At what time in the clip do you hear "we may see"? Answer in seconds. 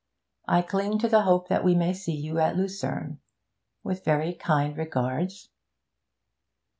1.63-2.15